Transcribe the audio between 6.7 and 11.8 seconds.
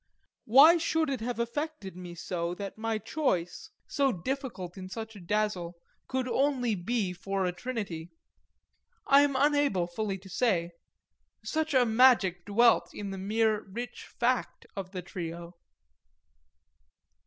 be for a trinity? I am unable fully to say such